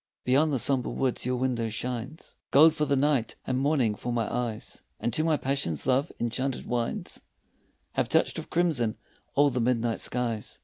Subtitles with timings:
[0.25, 4.25] Beyond the sombre woods your window shines Gold for the night and morning for my
[4.33, 7.21] eyes, And to my passion love's enchanted wines
[7.91, 8.97] Have touched with crimson
[9.35, 10.57] all the midnight skies.